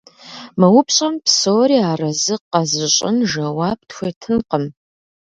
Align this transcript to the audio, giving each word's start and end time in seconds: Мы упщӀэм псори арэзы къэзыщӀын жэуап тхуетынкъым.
Мы 0.59 0.67
упщӀэм 0.79 1.15
псори 1.25 1.77
арэзы 1.91 2.35
къэзыщӀын 2.51 3.17
жэуап 3.29 3.79
тхуетынкъым. 3.89 4.65